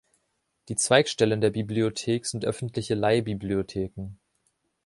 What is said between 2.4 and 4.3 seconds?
öffentliche Leihbibliotheken.